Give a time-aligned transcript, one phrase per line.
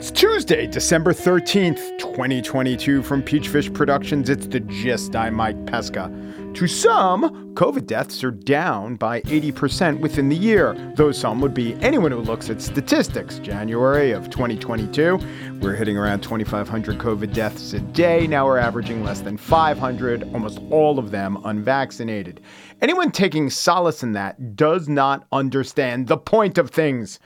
[0.00, 3.02] It's Tuesday, December 13th, 2022.
[3.02, 5.16] From Peachfish Productions, it's the gist.
[5.16, 6.12] I'm Mike Pesca.
[6.54, 11.74] To some, COVID deaths are down by 80% within the year, though some would be
[11.76, 13.38] anyone who looks at statistics.
[13.38, 15.18] January of 2022,
[15.62, 18.26] we're hitting around 2,500 COVID deaths a day.
[18.26, 22.40] Now we're averaging less than 500, almost all of them unvaccinated.
[22.82, 27.20] Anyone taking solace in that does not understand the point of things.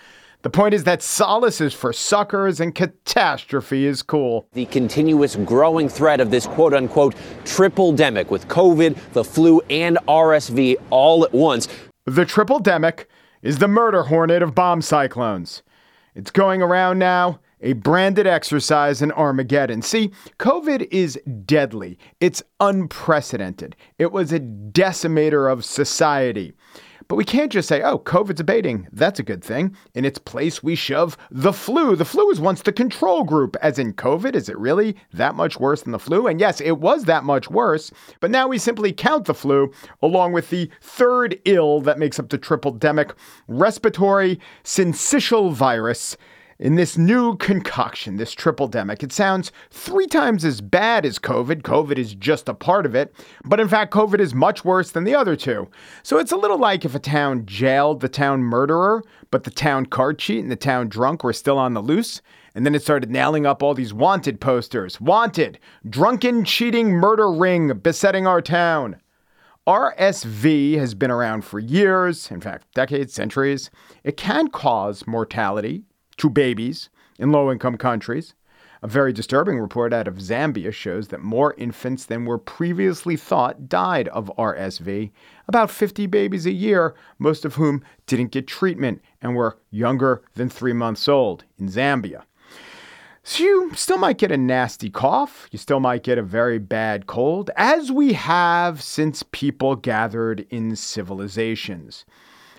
[0.45, 4.47] The point is that solace is for suckers and catastrophe is cool.
[4.53, 7.15] The continuous growing threat of this quote unquote
[7.47, 11.67] triple demic with COVID, the flu, and RSV all at once.
[12.05, 13.07] The triple demic
[13.41, 15.63] is the murder hornet of bomb cyclones.
[16.15, 19.83] It's going around now, a branded exercise in Armageddon.
[19.83, 26.53] See, COVID is deadly, it's unprecedented, it was a decimator of society.
[27.07, 28.89] But we can't just say, oh, COVID's abating.
[28.91, 29.77] That's a good thing.
[29.95, 31.97] In its place, we shove the flu.
[31.97, 34.35] The flu was once the control group, as in COVID.
[34.35, 36.27] Is it really that much worse than the flu?
[36.27, 37.93] And yes, it was that much worse.
[38.21, 42.31] But now we simply count the flu along with the third ill that makes up
[42.31, 43.13] the triple demic
[43.49, 46.17] respiratory syncytial virus
[46.59, 49.03] in this new concoction, this triple demic.
[49.03, 51.63] It sounds three times as bad as COVID.
[51.63, 53.15] COVID is just a part of it.
[53.45, 55.69] But in fact, COVID is much worse than the other two.
[56.03, 59.87] So it's a little like if a town jailed the town murderer, but the town
[59.87, 62.23] card cheat and the town drunk were still on the loose.
[62.55, 65.01] And then it started nailing up all these wanted posters.
[65.01, 69.01] Wanted, drunken, cheating murder ring besetting our town.
[69.67, 73.71] RSV has been around for years, in fact, decades, centuries.
[74.05, 75.85] It can cause mortality,
[76.17, 78.35] to babies in low income countries.
[78.83, 83.67] A very disturbing report out of Zambia shows that more infants than were previously thought
[83.67, 85.11] died of RSV,
[85.49, 90.51] about 50 babies a year, most of whom didn't get treatment and were younger than
[90.51, 92.25] three months old in Zambia.
[93.23, 95.49] So you still might get a nasty cough.
[95.51, 100.77] You still might get a very bad cold, as we have since people gathered in
[100.77, 102.05] civilizations.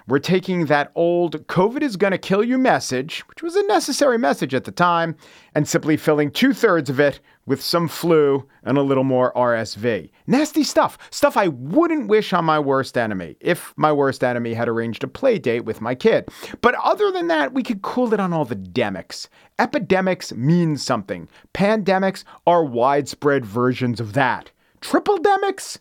[0.07, 4.19] We're taking that old COVID is going to kill you message, which was a necessary
[4.19, 5.15] message at the time,
[5.55, 10.11] and simply filling two thirds of it with some flu and a little more RSV.
[10.27, 10.99] Nasty stuff.
[11.09, 15.07] Stuff I wouldn't wish on my worst enemy if my worst enemy had arranged a
[15.07, 16.29] play date with my kid.
[16.61, 19.27] But other than that, we could cool it on all the demics.
[19.57, 21.27] Epidemics mean something.
[21.55, 24.51] Pandemics are widespread versions of that.
[24.81, 25.79] Triple demics?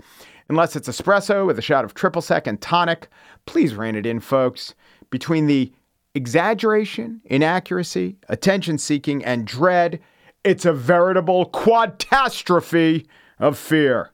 [0.49, 3.09] Unless it's espresso with a shot of triple sec and tonic,
[3.47, 4.75] please rein it in, folks.
[5.11, 5.73] Between the
[6.15, 10.01] exaggeration, inaccuracy, attention seeking, and dread,
[10.45, 13.07] it's a veritable quadastrophe
[13.39, 14.11] of fear.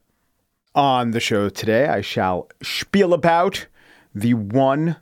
[0.73, 3.67] On the show today, I shall spiel about
[4.15, 4.95] the one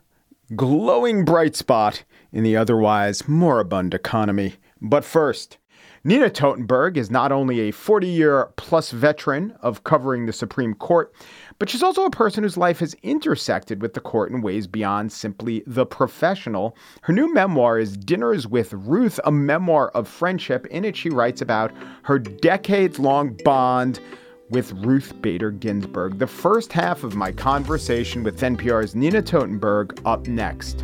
[0.56, 2.02] glowing bright spot
[2.32, 4.54] in the otherwise moribund economy.
[4.80, 5.58] But first,
[6.02, 11.12] Nina Totenberg is not only a 40 year plus veteran of covering the Supreme Court,
[11.58, 15.12] but she's also a person whose life has intersected with the court in ways beyond
[15.12, 16.74] simply the professional.
[17.02, 20.64] Her new memoir is Dinners with Ruth, a memoir of friendship.
[20.66, 21.70] In it, she writes about
[22.04, 24.00] her decades long bond
[24.48, 26.18] with Ruth Bader Ginsburg.
[26.18, 30.82] The first half of my conversation with NPR's Nina Totenberg up next.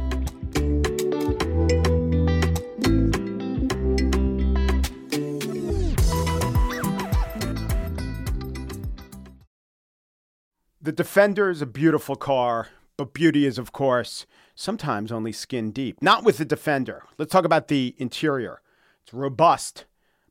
[10.86, 14.24] The Defender is a beautiful car, but beauty is, of course,
[14.54, 16.00] sometimes only skin deep.
[16.00, 17.02] Not with the Defender.
[17.18, 18.60] Let's talk about the interior.
[19.02, 19.84] It's robust,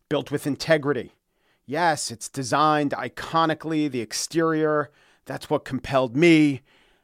[0.08, 1.12] built with integrity.
[1.66, 4.92] Yes, it's designed iconically, the exterior.
[5.26, 6.62] That's what compelled me.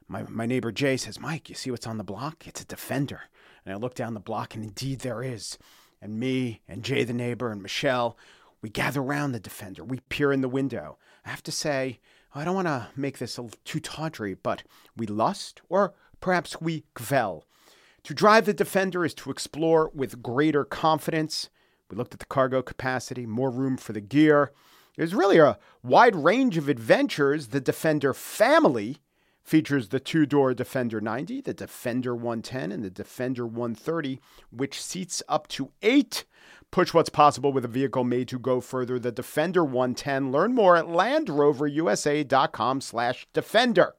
[0.07, 2.47] My, my neighbor Jay says, Mike, you see what's on the block?
[2.47, 3.23] It's a Defender.
[3.65, 5.57] And I look down the block, and indeed there is.
[6.01, 8.17] And me and Jay, the neighbor, and Michelle,
[8.61, 9.83] we gather around the Defender.
[9.83, 10.97] We peer in the window.
[11.25, 11.99] I have to say,
[12.33, 14.63] I don't want to make this too tawdry, but
[14.95, 17.45] we lust, or perhaps we kvell.
[18.03, 21.49] To drive the Defender is to explore with greater confidence.
[21.89, 24.51] We looked at the cargo capacity, more room for the gear.
[24.97, 27.47] There's really a wide range of adventures.
[27.47, 28.97] The Defender family
[29.43, 34.19] features the two door Defender 90, the Defender 110, and the Defender 130,
[34.51, 36.25] which seats up to eight
[36.71, 38.97] Push what's possible with a vehicle made to go further.
[38.97, 40.31] The Defender 110.
[40.31, 43.95] Learn more at LandRoverUSA.com slash Defender.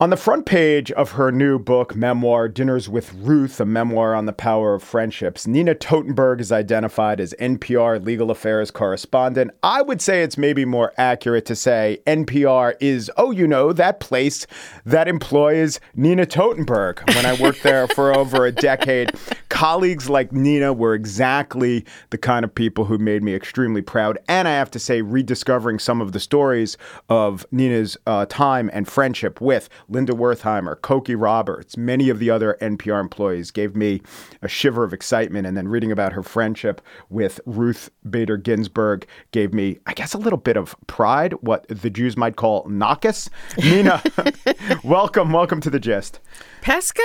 [0.00, 4.26] On the front page of her new book, memoir, Dinners with Ruth, a memoir on
[4.26, 9.50] the power of friendships, Nina Totenberg is identified as NPR legal affairs correspondent.
[9.64, 13.98] I would say it's maybe more accurate to say NPR is, oh, you know, that
[13.98, 14.46] place
[14.86, 17.04] that employs Nina Totenberg.
[17.16, 19.10] When I worked there for over a decade,
[19.48, 24.16] colleagues like Nina were exactly the kind of people who made me extremely proud.
[24.28, 26.76] And I have to say, rediscovering some of the stories
[27.08, 32.56] of Nina's uh, time and friendship with Linda Wertheimer, Cokie Roberts, many of the other
[32.60, 34.02] NPR employees gave me
[34.42, 35.46] a shiver of excitement.
[35.46, 40.18] And then reading about her friendship with Ruth Bader Ginsburg gave me, I guess, a
[40.18, 43.28] little bit of pride, what the Jews might call nachas.
[43.58, 44.02] Nina,
[44.84, 46.20] welcome, welcome to the gist.
[46.60, 47.02] Pesca?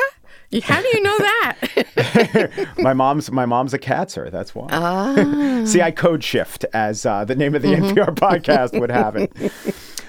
[0.61, 2.73] How do you know that?
[2.77, 4.29] my mom's my mom's a catser.
[4.29, 4.67] That's why.
[4.71, 5.63] Ah.
[5.65, 7.97] See, I code switch as uh, the name of the mm-hmm.
[7.97, 9.31] NPR podcast would have it.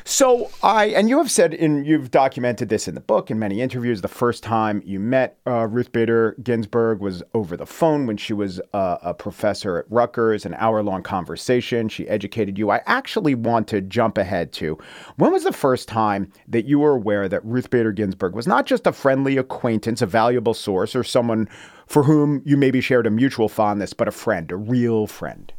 [0.07, 3.63] So I and you have said in you've documented this in the book in many
[3.63, 4.03] interviews.
[4.03, 8.35] The first time you met uh, Ruth Bader Ginsburg was over the phone when she
[8.35, 10.45] was uh, a professor at Rutgers.
[10.45, 11.89] An hour long conversation.
[11.89, 12.69] She educated you.
[12.71, 14.77] I actually want to jump ahead to
[15.17, 18.67] when was the first time that you were aware that Ruth Bader Ginsburg was not
[18.67, 21.49] just a friendly acquaintance, a valuable source, or someone
[21.87, 25.51] for whom you maybe shared a mutual fondness, but a friend, a real friend.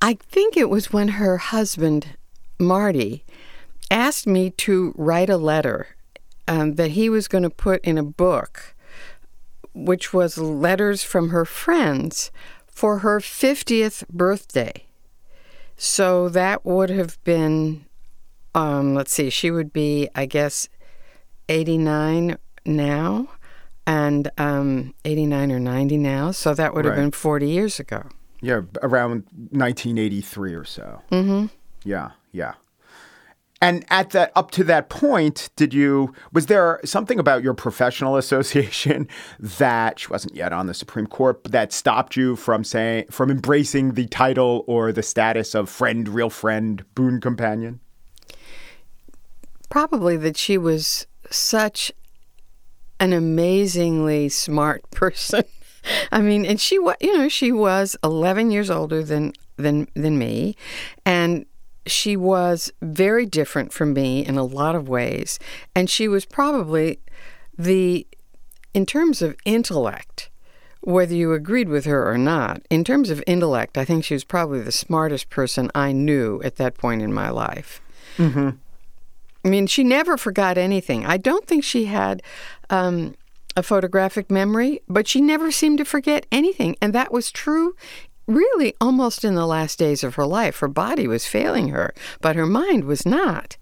[0.00, 2.16] I think it was when her husband
[2.58, 3.24] Marty
[3.90, 5.88] asked me to write a letter
[6.46, 8.74] um, that he was going to put in a book,
[9.72, 12.30] which was letters from her friends
[12.66, 14.86] for her 50th birthday.
[15.76, 17.86] So that would have been,
[18.54, 20.68] um, let's see, she would be, I guess,
[21.48, 23.28] 89 now
[23.86, 26.30] and um, 89 or 90 now.
[26.30, 27.02] So that would have right.
[27.02, 28.08] been 40 years ago.
[28.40, 31.02] Yeah, around 1983 or so.
[31.10, 31.46] Mm-hmm.
[31.84, 32.10] Yeah.
[32.34, 32.54] Yeah.
[33.62, 38.16] And at that up to that point, did you was there something about your professional
[38.22, 39.08] association
[39.38, 43.92] that she wasn't yet on the Supreme Court that stopped you from saying from embracing
[43.92, 47.80] the title or the status of friend, real friend, boon companion?
[49.70, 51.92] Probably that she was such
[53.00, 55.44] an amazingly smart person.
[56.10, 60.18] I mean, and she was, you know, she was 11 years older than than than
[60.18, 60.56] me,
[61.06, 61.46] and
[61.86, 65.38] she was very different from me in a lot of ways.
[65.74, 67.00] And she was probably
[67.56, 68.06] the,
[68.72, 70.30] in terms of intellect,
[70.80, 74.24] whether you agreed with her or not, in terms of intellect, I think she was
[74.24, 77.80] probably the smartest person I knew at that point in my life.
[78.18, 78.50] Mm-hmm.
[79.44, 81.04] I mean, she never forgot anything.
[81.04, 82.22] I don't think she had
[82.70, 83.14] um,
[83.56, 86.76] a photographic memory, but she never seemed to forget anything.
[86.80, 87.76] And that was true
[88.26, 90.58] really almost in the last days of her life.
[90.58, 93.56] Her body was failing her, but her mind was not.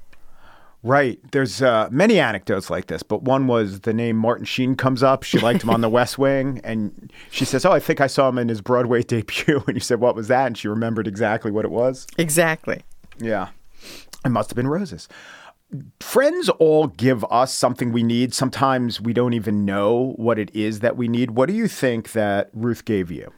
[0.85, 1.21] Right.
[1.31, 5.23] There's uh, many anecdotes like this, but one was the name Martin Sheen comes up.
[5.23, 8.29] She liked him on The West Wing, and she says, "Oh, I think I saw
[8.29, 11.53] him in his Broadway debut." And you said, "What was that?" And she remembered exactly
[11.53, 12.09] what it was.
[12.19, 12.83] Exactly.
[13.19, 13.51] Yeah,
[14.25, 15.09] it must have been roses.
[16.01, 18.35] Friends all give us something we need.
[18.35, 21.31] Sometimes we don't even know what it is that we need.
[21.31, 23.33] What do you think that Ruth gave you?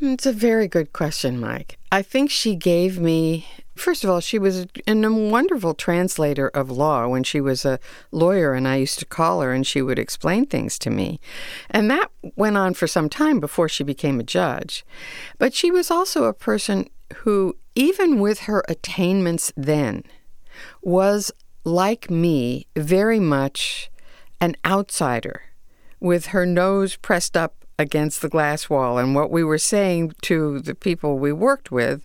[0.00, 1.78] It's a very good question, Mike.
[1.90, 6.70] I think she gave me, first of all, she was a, a wonderful translator of
[6.70, 7.80] law when she was a
[8.12, 11.18] lawyer, and I used to call her and she would explain things to me.
[11.68, 14.84] And that went on for some time before she became a judge.
[15.36, 20.04] But she was also a person who, even with her attainments then,
[20.80, 21.32] was
[21.64, 23.90] like me, very much
[24.40, 25.42] an outsider
[26.00, 28.98] with her nose pressed up against the glass wall.
[28.98, 32.04] And what we were saying to the people we worked with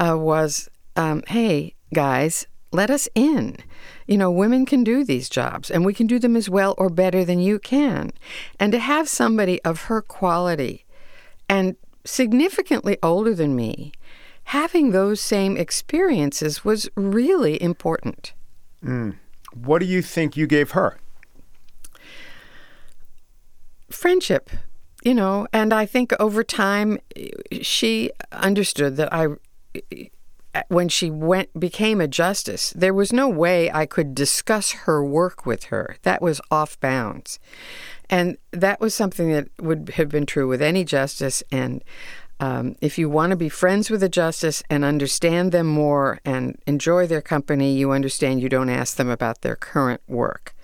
[0.00, 3.56] uh, was, um, hey, guys, let us in.
[4.06, 6.90] You know, women can do these jobs and we can do them as well or
[6.90, 8.10] better than you can.
[8.58, 10.84] And to have somebody of her quality
[11.48, 13.92] and significantly older than me
[14.48, 18.34] having those same experiences was really important.
[18.84, 19.16] Mm.
[19.54, 20.98] What do you think you gave her?
[23.90, 24.50] Friendship
[25.04, 26.98] you know, and I think over time
[27.60, 29.28] she understood that I
[30.68, 35.44] when she went became a justice, there was no way I could discuss her work
[35.44, 35.96] with her.
[36.02, 37.38] That was off bounds.
[38.08, 41.42] And that was something that would have been true with any justice.
[41.50, 41.82] And
[42.38, 46.56] um, if you want to be friends with a justice and understand them more and
[46.66, 50.54] enjoy their company, you understand you don't ask them about their current work.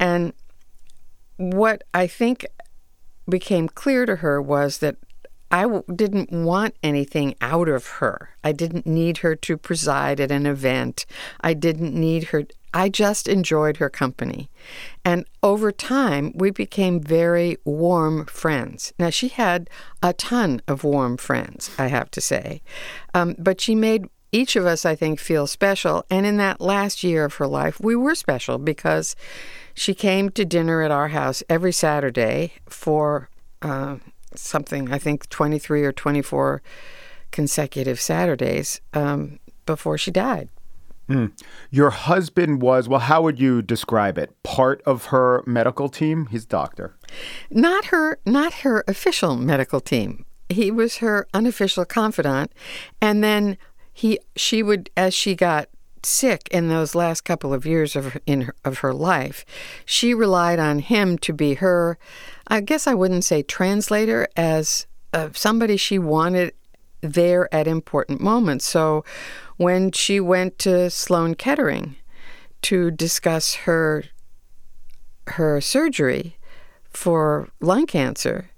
[0.00, 0.32] And
[1.36, 2.46] what I think
[3.28, 4.96] became clear to her was that
[5.50, 8.30] I w- didn't want anything out of her.
[8.42, 11.06] I didn't need her to preside at an event.
[11.40, 12.44] I didn't need her.
[12.72, 14.50] I just enjoyed her company.
[15.04, 18.92] And over time, we became very warm friends.
[18.98, 19.70] Now, she had
[20.02, 22.62] a ton of warm friends, I have to say.
[23.14, 26.04] Um, but she made each of us, I think, feel special.
[26.10, 29.14] And in that last year of her life, we were special because
[29.74, 33.30] she came to dinner at our house every Saturday for
[33.62, 33.96] uh,
[34.34, 36.62] something, I think 23 or 24
[37.30, 40.48] consecutive Saturdays um, before she died.
[41.08, 41.32] Mm.
[41.70, 44.34] Your husband was, well, how would you describe it?
[44.42, 46.26] Part of her medical team?
[46.26, 46.96] His doctor.
[47.50, 50.24] Not her not her official medical team.
[50.48, 52.52] He was her unofficial confidant.
[53.00, 53.58] And then
[53.94, 55.68] he she would as she got
[56.02, 59.46] sick in those last couple of years of in her, of her life,
[59.86, 61.96] she relied on him to be her
[62.48, 66.52] I guess I wouldn't say translator as uh, somebody she wanted
[67.00, 68.66] there at important moments.
[68.66, 69.04] So
[69.56, 71.96] when she went to Sloan Kettering
[72.62, 74.04] to discuss her
[75.28, 76.36] her surgery
[76.90, 78.50] for lung cancer,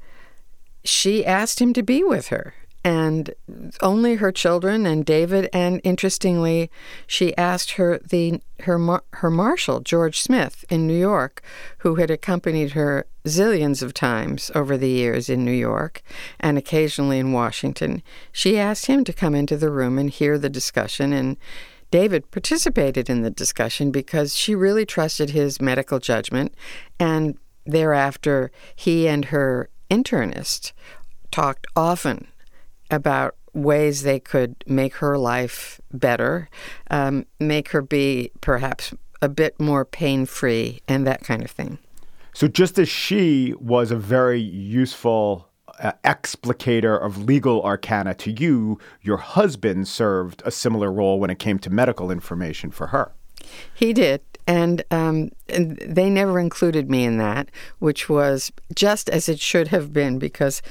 [0.82, 2.54] she asked him to be with her
[2.86, 3.34] and
[3.82, 5.50] only her children and David.
[5.52, 6.70] And interestingly,
[7.08, 11.42] she asked her the her her marshal George Smith in New York,
[11.78, 16.00] who had accompanied her zillions of times over the years in New York
[16.38, 18.04] and occasionally in Washington.
[18.30, 21.36] She asked him to come into the room and hear the discussion and.
[21.92, 26.52] David participated in the discussion because she really trusted his medical judgment,
[26.98, 30.72] and thereafter, he and her internist
[31.30, 32.26] talked often
[32.90, 36.48] about ways they could make her life better,
[36.90, 41.78] um, make her be perhaps a bit more pain free, and that kind of thing.
[42.34, 48.78] So, just as she was a very useful uh, explicator of legal arcana to you,
[49.00, 53.12] your husband served a similar role when it came to medical information for her.
[53.74, 54.20] He did.
[54.48, 57.50] And, um, and they never included me in that,
[57.80, 60.62] which was just as it should have been, because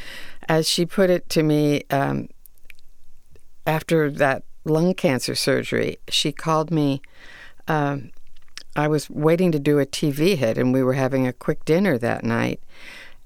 [0.47, 2.29] as she put it to me um,
[3.65, 7.01] after that lung cancer surgery, she called me.
[7.67, 8.11] Um,
[8.75, 11.97] I was waiting to do a TV hit, and we were having a quick dinner
[11.97, 12.59] that night.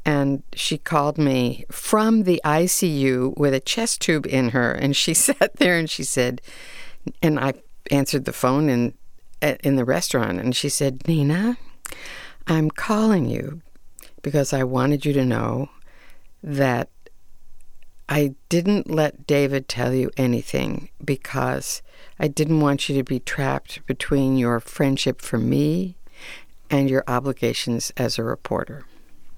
[0.06, 5.14] And she called me from the ICU with a chest tube in her, and she
[5.26, 6.42] sat there and she said,
[7.22, 7.54] and I
[7.92, 8.94] answered the phone in
[9.42, 11.58] in the restaurant, and she said, "Nina,
[12.48, 13.62] I'm calling you
[14.22, 15.70] because I wanted you to know
[16.44, 16.90] that
[18.12, 21.84] I didn't let David tell you anything because
[22.20, 25.96] I didn't want you to be trapped between your friendship for me
[26.72, 28.84] and your obligations as a reporter.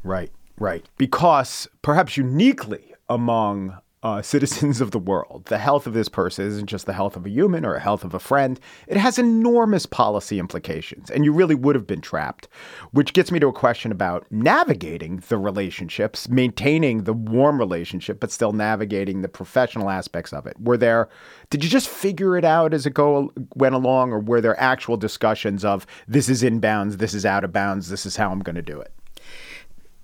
[0.04, 0.86] Right, right.
[0.98, 5.46] Because perhaps uniquely among uh, citizens of the world.
[5.46, 8.04] The health of this person isn't just the health of a human or a health
[8.04, 8.60] of a friend.
[8.88, 12.48] It has enormous policy implications, and you really would have been trapped.
[12.92, 18.32] Which gets me to a question about navigating the relationships, maintaining the warm relationship, but
[18.32, 20.60] still navigating the professional aspects of it.
[20.60, 21.10] Were there,
[21.50, 24.98] did you just figure it out as it go went along, or were there actual
[24.98, 28.56] discussions of this is inbounds, this is out of bounds, this is how I'm going
[28.56, 28.92] to do it?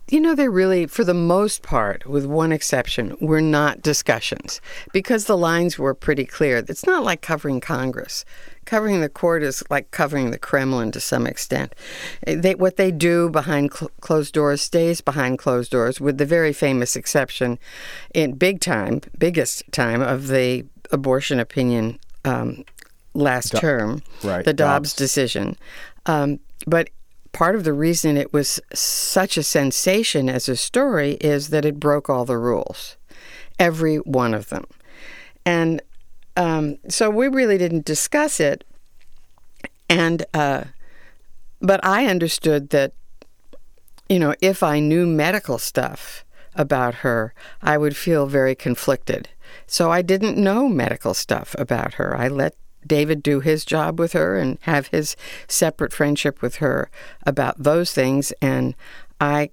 [0.09, 4.61] You know, they really, for the most part, with one exception, were not discussions
[4.93, 6.57] because the lines were pretty clear.
[6.57, 8.23] It's not like covering Congress.
[8.63, 11.75] Covering the court is like covering the Kremlin to some extent.
[12.25, 16.53] They, what they do behind cl- closed doors stays behind closed doors, with the very
[16.53, 17.59] famous exception
[18.13, 22.63] in big time, biggest time of the abortion opinion um,
[23.13, 24.93] last Do- term, right, the Dobbs, Dobbs.
[24.93, 25.57] decision.
[26.05, 26.89] Um, but
[27.37, 31.79] part of the reason it was such a sensation as a story is that it
[31.79, 32.97] broke all the rules,
[33.59, 34.65] every one of them.
[35.45, 35.79] And
[36.35, 38.63] um, so we really didn't discuss it.
[39.87, 40.63] And, uh,
[41.61, 42.93] but I understood that,
[44.09, 46.25] you know, if I knew medical stuff
[46.55, 49.29] about her, I would feel very conflicted.
[49.67, 52.17] So I didn't know medical stuff about her.
[52.17, 52.55] I let
[52.87, 55.15] David do his job with her and have his
[55.47, 56.89] separate friendship with her
[57.25, 58.31] about those things.
[58.41, 58.75] And
[59.19, 59.51] I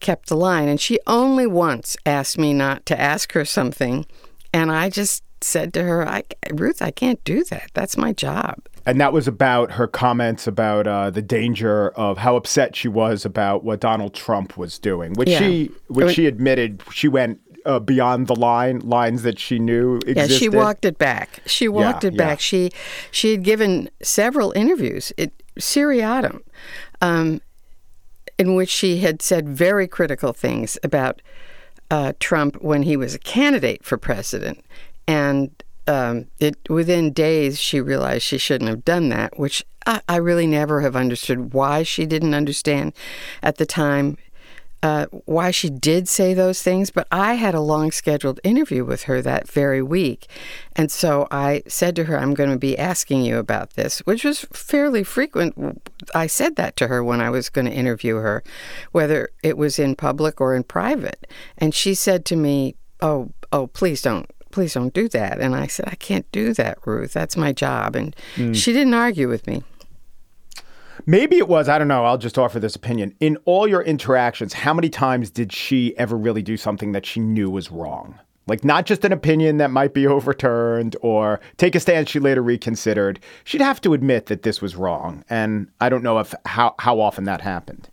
[0.00, 0.68] kept the line.
[0.68, 4.06] And she only once asked me not to ask her something.
[4.52, 7.70] And I just said to her, I, Ruth, I can't do that.
[7.74, 8.60] That's my job.
[8.86, 13.24] And that was about her comments about uh, the danger of how upset she was
[13.24, 15.38] about what Donald Trump was doing, which yeah.
[15.38, 20.30] she, which she admitted she went uh, beyond the line lines that she knew existed.
[20.32, 21.40] Yeah, she walked it back.
[21.46, 22.38] She walked yeah, it back.
[22.38, 22.42] Yeah.
[22.42, 22.70] She
[23.10, 26.42] she had given several interviews, it, seriatim,
[27.00, 27.40] um,
[28.38, 31.22] in which she had said very critical things about
[31.90, 34.64] uh, Trump when he was a candidate for president.
[35.06, 35.50] And
[35.86, 40.46] um, it, within days, she realized she shouldn't have done that, which I, I really
[40.46, 42.94] never have understood why she didn't understand
[43.42, 44.16] at the time.
[44.84, 49.04] Uh, why she did say those things, but I had a long scheduled interview with
[49.04, 50.26] her that very week.
[50.76, 54.24] And so I said to her, I'm going to be asking you about this, which
[54.24, 55.80] was fairly frequent.
[56.14, 58.44] I said that to her when I was going to interview her,
[58.92, 61.26] whether it was in public or in private.
[61.56, 65.40] And she said to me, Oh, oh, please don't please don't do that.
[65.40, 67.14] And I said, I can't do that, Ruth.
[67.14, 67.96] That's my job.
[67.96, 68.54] And mm.
[68.54, 69.64] she didn't argue with me.
[71.06, 73.14] Maybe it was, I don't know, I'll just offer this opinion.
[73.20, 77.20] In all your interactions, how many times did she ever really do something that she
[77.20, 78.18] knew was wrong?
[78.46, 82.42] Like, not just an opinion that might be overturned or take a stand she later
[82.42, 83.20] reconsidered.
[83.44, 85.24] She'd have to admit that this was wrong.
[85.30, 87.88] And I don't know if how, how often that happened.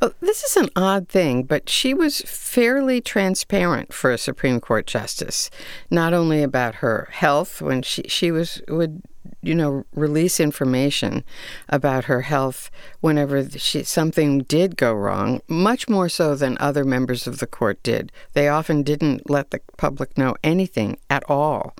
[0.00, 4.86] Well, this is an odd thing, but she was fairly transparent for a Supreme Court
[4.86, 5.50] justice,
[5.90, 9.00] not only about her health when she she was would
[9.42, 11.24] you know, release information
[11.68, 17.26] about her health whenever she, something did go wrong, much more so than other members
[17.26, 18.12] of the court did.
[18.32, 21.74] They often didn't let the public know anything at all.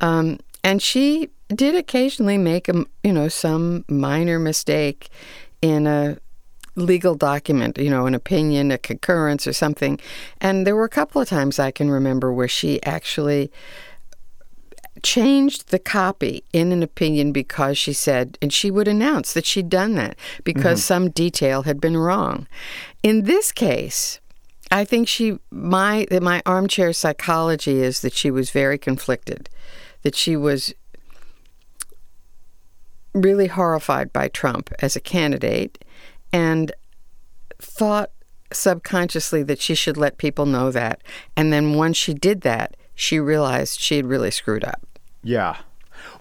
[0.00, 5.08] Um, and she did occasionally make a, you know, some minor mistake
[5.62, 6.18] in a
[6.76, 9.98] legal document, you know, an opinion, a concurrence or something.
[10.40, 13.50] And there were a couple of times I can remember where she actually
[15.08, 19.70] changed the copy in an opinion because she said, and she would announce that she'd
[19.70, 20.92] done that because mm-hmm.
[20.92, 22.46] some detail had been wrong.
[23.02, 24.20] In this case,
[24.70, 29.48] I think she my my armchair psychology is that she was very conflicted,
[30.02, 30.74] that she was
[33.14, 35.82] really horrified by Trump as a candidate
[36.34, 36.70] and
[37.58, 38.10] thought
[38.52, 41.00] subconsciously that she should let people know that.
[41.34, 44.87] And then once she did that, she realized she had really screwed up.
[45.28, 45.58] Yeah.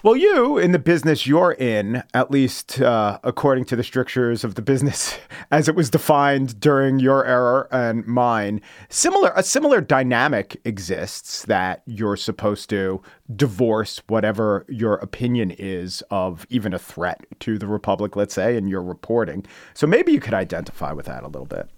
[0.03, 4.55] Well, you, in the business you're in, at least uh, according to the strictures of
[4.55, 5.17] the business
[5.51, 8.59] as it was defined during your era and mine,
[8.89, 13.01] similar a similar dynamic exists that you're supposed to
[13.33, 18.67] divorce whatever your opinion is of even a threat to the republic, let's say, in
[18.67, 19.45] your reporting.
[19.73, 21.69] So maybe you could identify with that a little bit.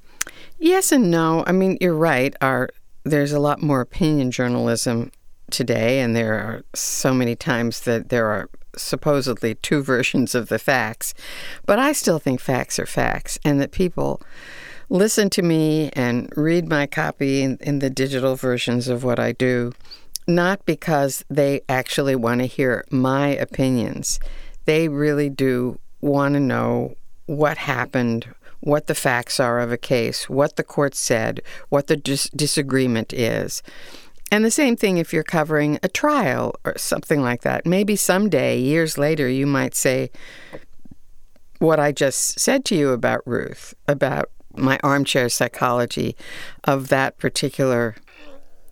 [0.58, 1.44] Yes and no.
[1.46, 2.36] I mean, you're right.
[2.42, 2.70] Our
[3.04, 5.12] there's a lot more opinion journalism
[5.50, 10.60] today, and there are so many times that there are supposedly two versions of the
[10.60, 11.14] facts.
[11.66, 14.22] But I still think facts are facts, and that people
[14.90, 19.32] listen to me and read my copy in, in the digital versions of what I
[19.32, 19.72] do,
[20.28, 24.20] not because they actually want to hear my opinions.
[24.66, 30.30] They really do want to know what happened, what the facts are of a case,
[30.30, 33.62] what the court said, what the dis- disagreement is.
[34.32, 37.66] And the same thing if you're covering a trial or something like that.
[37.66, 40.12] Maybe someday, years later, you might say
[41.60, 46.16] what I just said to you about Ruth, about my armchair psychology
[46.64, 47.96] of that particular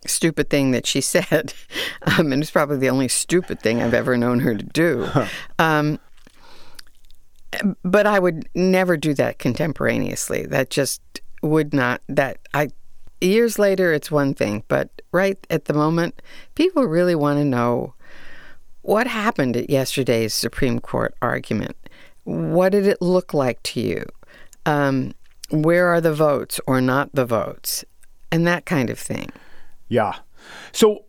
[0.06, 1.54] stupid thing that she said.
[2.02, 5.08] Um, and it's probably the only stupid thing I've ever known her to do.
[5.58, 5.98] Um,
[7.82, 10.46] but I would never do that contemporaneously.
[10.46, 11.00] That just
[11.42, 12.68] would not, that I
[13.20, 16.20] years later, it's one thing, but right at the moment,
[16.54, 17.94] people really want to know
[18.82, 21.76] what happened at yesterday's Supreme Court argument.
[22.24, 24.04] What did it look like to you?
[24.66, 25.12] Um,
[25.50, 27.84] where are the votes or not the votes?
[28.30, 29.30] And that kind of thing.
[29.88, 30.16] Yeah.
[30.72, 31.04] So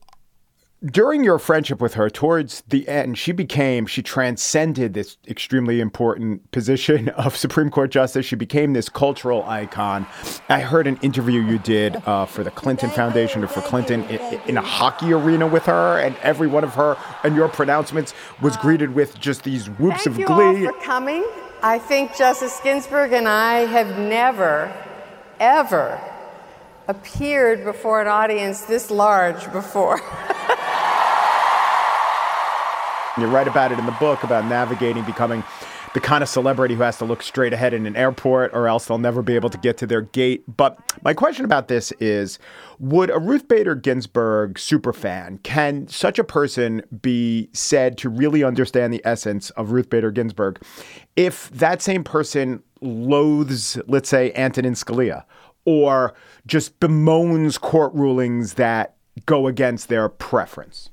[0.85, 6.49] during your friendship with her, towards the end, she became, she transcended this extremely important
[6.51, 8.25] position of Supreme Court Justice.
[8.25, 10.07] She became this cultural icon.
[10.47, 14.41] I heard an interview you did uh, for the Clinton Foundation or for Clinton in,
[14.47, 18.55] in, a hockey arena with her, and every one of her and your pronouncements was
[18.57, 20.65] greeted with just these whoops Thank of glee.
[20.65, 21.25] for coming.
[21.61, 24.73] I think Justice Ginsburg and I have never,
[25.41, 25.99] ever
[26.87, 29.99] appeared before an audience this large before.
[33.21, 35.43] You write about it in the book about navigating becoming
[35.93, 38.85] the kind of celebrity who has to look straight ahead in an airport or else
[38.85, 40.43] they'll never be able to get to their gate.
[40.55, 42.37] But my question about this is
[42.79, 48.93] would a Ruth Bader Ginsburg superfan, can such a person be said to really understand
[48.93, 50.61] the essence of Ruth Bader Ginsburg
[51.15, 55.23] if that same person loathes, let's say, Antonin Scalia
[55.65, 56.13] or
[56.45, 60.89] just bemoans court rulings that go against their preference?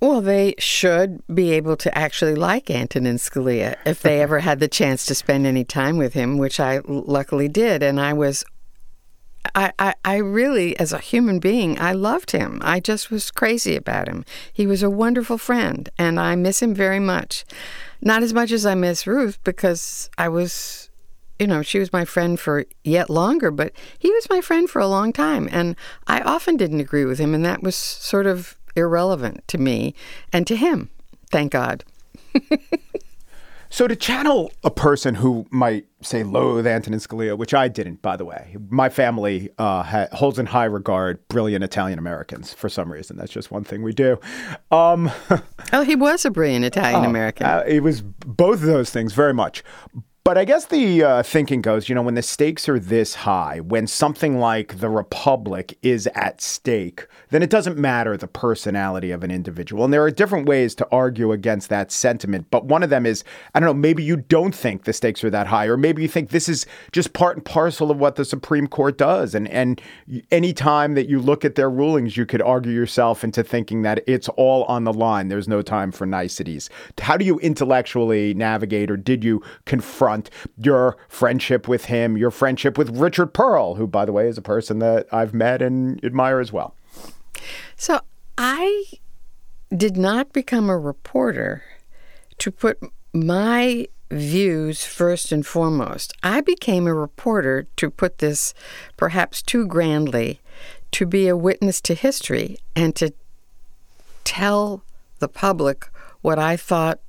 [0.00, 4.68] Well, they should be able to actually like Antonin Scalia if they ever had the
[4.68, 7.82] chance to spend any time with him, which I luckily did.
[7.82, 8.44] And I was
[9.54, 12.60] I, I, I really, as a human being, I loved him.
[12.62, 14.24] I just was crazy about him.
[14.52, 17.44] He was a wonderful friend, and I miss him very much.
[18.00, 20.90] Not as much as I miss Ruth because I was,
[21.38, 24.80] you know, she was my friend for yet longer, but he was my friend for
[24.80, 25.48] a long time.
[25.50, 29.94] And I often didn't agree with him, and that was sort of irrelevant to me
[30.32, 30.90] and to him.
[31.30, 31.84] Thank God.
[33.70, 38.16] So to channel a person who might say loathe Antonin Scalia, which I didn't, by
[38.16, 42.90] the way, my family uh, ha- holds in high regard brilliant Italian Americans for some
[42.90, 43.16] reason.
[43.16, 44.18] That's just one thing we do.
[44.70, 45.10] Um,
[45.72, 47.46] oh, he was a brilliant Italian American.
[47.46, 49.62] Oh, uh, it was both of those things very much.
[50.24, 53.60] But I guess the uh, thinking goes, you know, when the stakes are this high,
[53.60, 59.24] when something like the Republic is at stake, then it doesn't matter the personality of
[59.24, 59.84] an individual.
[59.84, 62.48] And there are different ways to argue against that sentiment.
[62.50, 65.30] But one of them is, I don't know, maybe you don't think the stakes are
[65.30, 68.24] that high, or maybe you think this is just part and parcel of what the
[68.26, 69.34] Supreme Court does.
[69.34, 69.80] And, and
[70.30, 74.04] any time that you look at their rulings, you could argue yourself into thinking that
[74.06, 75.28] it's all on the line.
[75.28, 76.68] There's no time for niceties.
[76.98, 80.07] How do you intellectually navigate, or did you confront?
[80.56, 84.42] Your friendship with him, your friendship with Richard Perle, who, by the way, is a
[84.42, 86.74] person that I've met and admire as well.
[87.76, 88.00] So
[88.36, 88.84] I
[89.74, 91.62] did not become a reporter
[92.38, 92.78] to put
[93.12, 96.14] my views first and foremost.
[96.22, 98.54] I became a reporter to put this
[98.96, 100.40] perhaps too grandly
[100.92, 103.12] to be a witness to history and to
[104.24, 104.82] tell
[105.18, 105.90] the public
[106.22, 107.00] what I thought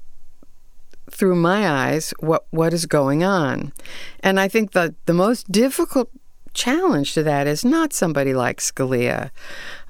[1.12, 3.74] through my eyes what what is going on.
[4.22, 6.10] And I think that the most difficult
[6.54, 9.32] challenge to that is not somebody like Scalia,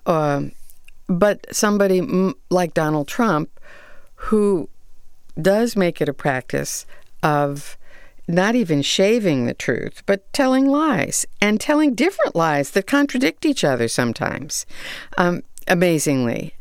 [0.05, 0.43] uh,
[1.08, 3.49] but somebody m- like Donald Trump,
[4.15, 4.69] who
[5.41, 6.86] does make it a practice
[7.23, 7.77] of
[8.27, 13.63] not even shaving the truth, but telling lies and telling different lies that contradict each
[13.63, 14.67] other sometimes.
[15.17, 16.53] Um, amazingly.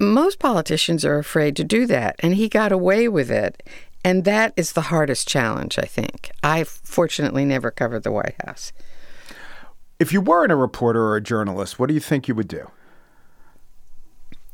[0.00, 3.62] Most politicians are afraid to do that, and he got away with it.
[4.04, 6.30] And that is the hardest challenge, I think.
[6.42, 8.72] I fortunately never covered the White House.
[9.98, 12.70] If you weren't a reporter or a journalist, what do you think you would do?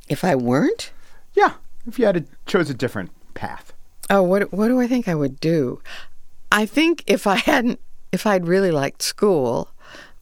[0.09, 0.93] If I weren't?
[1.35, 1.55] Yeah,
[1.87, 3.73] if you had to chose a different path.
[4.09, 5.81] Oh, what what do I think I would do?
[6.53, 7.81] I think if I hadn't
[8.13, 9.71] if I'd really liked school,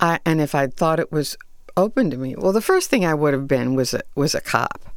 [0.01, 1.37] I, and if I'd thought it was
[1.77, 4.41] open to me, well, the first thing I would have been was a, was a
[4.41, 4.88] cop.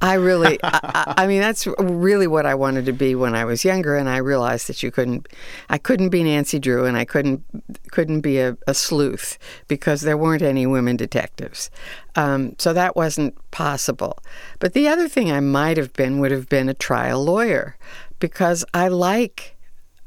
[0.00, 3.64] I really, I, I, mean, that's really what I wanted to be when I was
[3.64, 5.28] younger, and I realized that you couldn't,
[5.70, 7.44] I couldn't be Nancy Drew, and I couldn't,
[7.92, 11.70] couldn't be a, a sleuth because there weren't any women detectives,
[12.16, 14.18] um, so that wasn't possible.
[14.58, 17.76] But the other thing I might have been would have been a trial lawyer,
[18.18, 19.56] because I like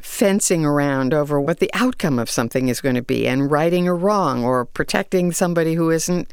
[0.05, 3.93] fencing around over what the outcome of something is going to be and righting a
[3.93, 6.31] wrong or protecting somebody who isn't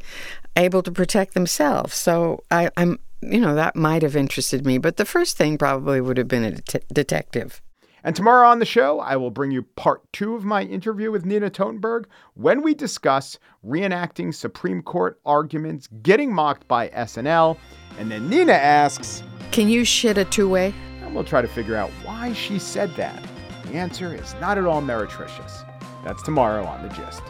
[0.55, 1.95] able to protect themselves.
[1.95, 2.99] So I, am
[3.31, 4.77] you know, that might have interested me.
[4.77, 7.61] But the first thing probably would have been a det- detective.
[8.05, 11.25] And tomorrow on the show, I will bring you part two of my interview with
[11.25, 17.57] Nina Totenberg when we discuss reenacting Supreme Court arguments, getting mocked by SNL.
[17.97, 20.73] And then Nina asks, Can you shit a two way?
[21.01, 23.23] And we'll try to figure out why she said that.
[23.67, 25.63] The answer is not at all meretricious.
[26.03, 27.23] That's tomorrow on The Gist.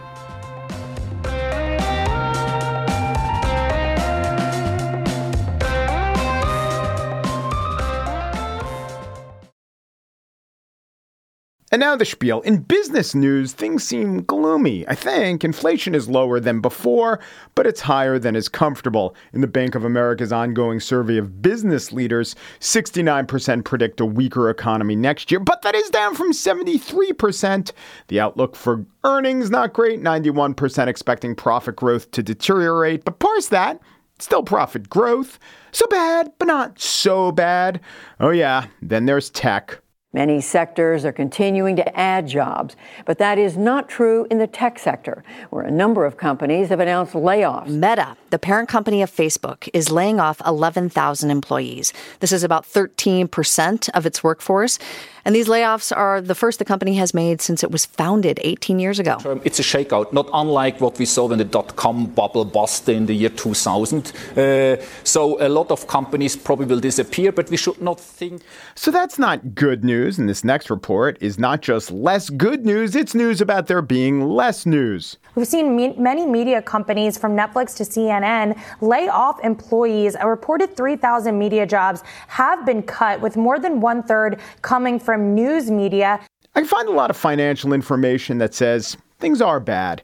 [11.74, 12.42] And now the spiel.
[12.42, 14.88] In business news, things seem gloomy.
[14.88, 17.20] I think inflation is lower than before,
[17.56, 19.16] but it's higher than is comfortable.
[19.34, 24.96] In the Bank of America's ongoing survey of business leaders, 69% predict a weaker economy
[24.96, 27.72] next year, but that is down from 73%.
[28.08, 33.82] The outlook for earnings not great, 91% expecting profit growth to deteriorate, but parse that.
[34.20, 35.40] Still profit growth.
[35.72, 37.82] So bad, but not so bad.
[38.20, 38.68] Oh, yeah.
[38.84, 39.80] Then there's tech.
[40.14, 44.78] Many sectors are continuing to add jobs, but that is not true in the tech
[44.78, 47.68] sector, where a number of companies have announced layoffs.
[47.68, 51.94] Meta, the parent company of Facebook, is laying off 11,000 employees.
[52.20, 54.78] This is about 13% of its workforce.
[55.26, 58.78] And these layoffs are the first the company has made since it was founded 18
[58.80, 59.18] years ago.
[59.46, 63.06] It's a shakeout, not unlike what we saw when the dot com bubble bust in
[63.06, 64.12] the year 2000.
[64.38, 68.42] Uh, so a lot of companies probably will disappear, but we should not think.
[68.76, 70.20] So that's not good news.
[70.20, 74.26] And this next report is not just less good news, it's news about there being
[74.28, 75.18] less news.
[75.36, 80.16] We've seen me- many media companies from Netflix to CNN lay off employees.
[80.20, 85.36] A reported 3,000 media jobs have been cut, with more than one third coming from
[85.36, 86.20] news media.
[86.56, 90.02] I find a lot of financial information that says things are bad.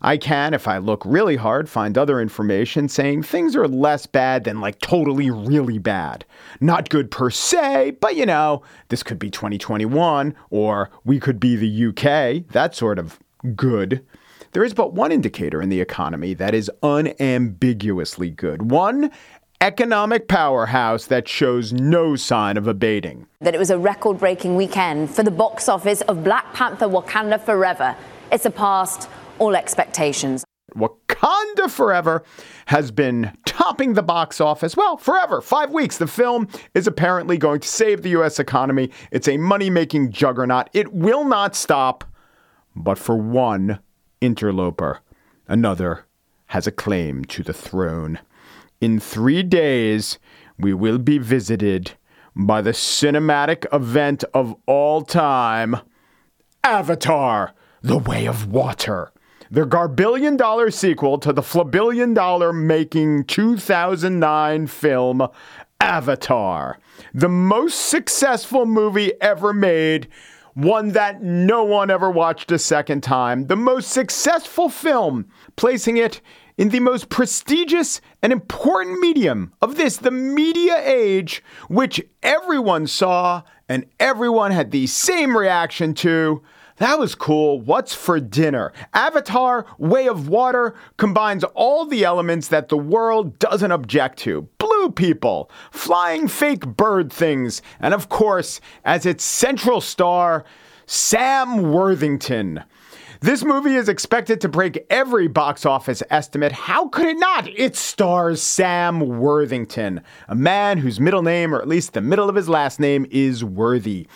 [0.00, 4.44] I can, if I look really hard, find other information saying things are less bad
[4.44, 6.24] than like totally really bad.
[6.58, 11.54] Not good per se, but you know, this could be 2021 or we could be
[11.54, 12.50] the UK.
[12.52, 13.18] That sort of
[13.54, 14.02] good.
[14.52, 18.70] There is but one indicator in the economy that is unambiguously good.
[18.70, 19.10] One
[19.60, 23.26] economic powerhouse that shows no sign of abating.
[23.40, 27.40] That it was a record breaking weekend for the box office of Black Panther Wakanda
[27.40, 27.96] Forever.
[28.30, 30.44] It surpassed all expectations.
[30.74, 32.22] Wakanda Forever
[32.66, 35.96] has been topping the box office, well, forever, five weeks.
[35.96, 38.38] The film is apparently going to save the U.S.
[38.38, 38.90] economy.
[39.10, 40.68] It's a money making juggernaut.
[40.74, 42.04] It will not stop,
[42.74, 43.78] but for one
[44.20, 45.00] interloper,
[45.48, 46.04] another
[46.46, 48.18] has a claim to the throne.
[48.80, 50.18] In three days,
[50.58, 51.92] we will be visited
[52.34, 55.76] by the cinematic event of all time
[56.62, 59.12] Avatar, The Way of Water.
[59.50, 65.26] The garbillion dollar sequel to the flabillion dollar making 2009 film
[65.80, 66.78] Avatar,
[67.14, 70.08] the most successful movie ever made,
[70.54, 76.20] one that no one ever watched a second time, the most successful film, placing it
[76.58, 83.42] in the most prestigious and important medium of this, the media age, which everyone saw
[83.68, 86.42] and everyone had the same reaction to.
[86.78, 87.60] That was cool.
[87.60, 88.72] What's for dinner?
[88.92, 94.90] Avatar Way of Water combines all the elements that the world doesn't object to blue
[94.90, 100.44] people, flying fake bird things, and of course, as its central star,
[100.84, 102.62] Sam Worthington.
[103.20, 106.52] This movie is expected to break every box office estimate.
[106.52, 107.48] How could it not?
[107.48, 112.34] It stars Sam Worthington, a man whose middle name, or at least the middle of
[112.34, 114.06] his last name, is Worthy.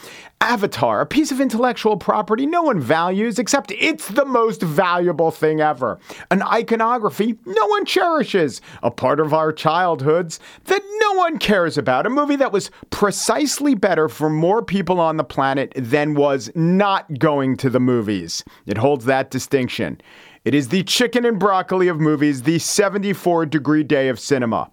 [0.42, 5.60] Avatar, a piece of intellectual property no one values, except it's the most valuable thing
[5.60, 6.00] ever.
[6.30, 12.06] An iconography no one cherishes, a part of our childhoods that no one cares about.
[12.06, 17.18] A movie that was precisely better for more people on the planet than was not
[17.18, 18.42] going to the movies.
[18.66, 20.00] It holds that distinction.
[20.46, 24.70] It is the chicken and broccoli of movies, the 74 degree day of cinema.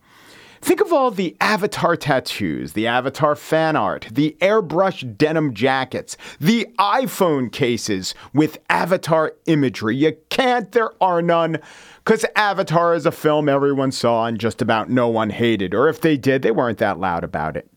[0.62, 6.68] Think of all the Avatar tattoos, the Avatar fan art, the airbrush denim jackets, the
[6.80, 9.96] iPhone cases with Avatar imagery.
[9.96, 11.60] You can't, there are none,
[12.04, 16.02] because Avatar is a film everyone saw and just about no one hated, or if
[16.02, 17.70] they did, they weren't that loud about it.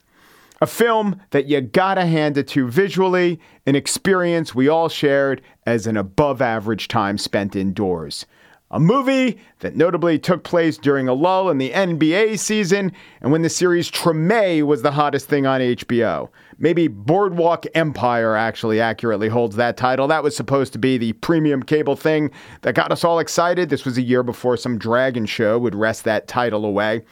[0.62, 5.86] A film that you gotta hand it to visually, an experience we all shared as
[5.86, 8.26] an above average time spent indoors.
[8.72, 13.42] A movie that notably took place during a lull in the NBA season and when
[13.42, 16.28] the series Treme was the hottest thing on HBO.
[16.56, 20.06] Maybe Boardwalk Empire actually accurately holds that title.
[20.06, 22.30] That was supposed to be the premium cable thing
[22.62, 23.70] that got us all excited.
[23.70, 27.02] This was a year before some dragon show would wrest that title away.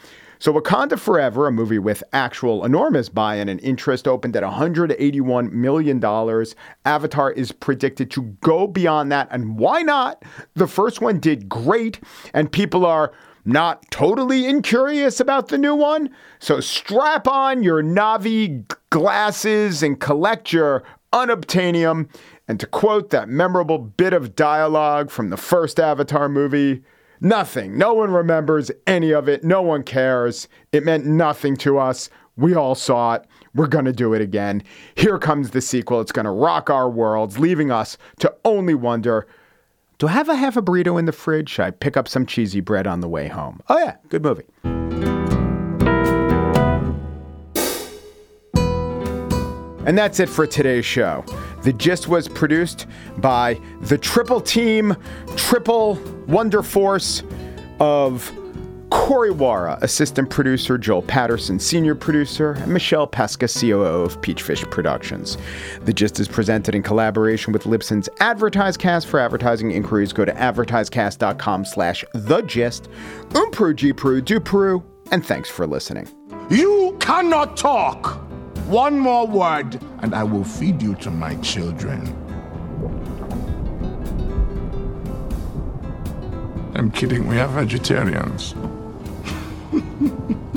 [0.40, 5.50] So, Wakanda Forever, a movie with actual enormous buy in and interest, opened at $181
[5.50, 6.44] million.
[6.84, 9.28] Avatar is predicted to go beyond that.
[9.32, 10.22] And why not?
[10.54, 12.00] The first one did great,
[12.34, 13.12] and people are
[13.44, 16.10] not totally incurious about the new one.
[16.38, 22.08] So, strap on your Navi glasses and collect your unobtainium.
[22.46, 26.82] And to quote that memorable bit of dialogue from the first Avatar movie,
[27.20, 27.76] Nothing.
[27.76, 29.42] No one remembers any of it.
[29.44, 30.48] No one cares.
[30.72, 32.10] It meant nothing to us.
[32.36, 33.26] We all saw it.
[33.54, 34.62] We're going to do it again.
[34.94, 36.00] Here comes the sequel.
[36.00, 39.26] It's going to rock our worlds, leaving us to only wonder
[39.98, 41.48] do I have a half a burrito in the fridge?
[41.48, 43.60] Should I pick up some cheesy bread on the way home?
[43.68, 44.44] Oh, yeah, good movie.
[49.84, 51.24] And that's it for today's show.
[51.62, 52.86] The Gist was produced
[53.18, 54.96] by the triple team,
[55.36, 57.22] triple wonder force
[57.80, 58.32] of
[58.90, 65.36] Corey Wara, assistant producer, Joel Patterson, senior producer, and Michelle Pesca, COO of Peachfish Productions.
[65.84, 69.06] The Gist is presented in collaboration with Libsyn's AdvertiseCast.
[69.06, 72.88] For advertising inquiries, go to advertisecast.com slash the gist.
[73.30, 76.08] Umpru, Gpru, Dupru, and thanks for listening.
[76.50, 78.24] You cannot talk!
[78.68, 82.06] One more word, and I will feed you to my children.
[86.74, 88.54] I'm kidding, we are vegetarians.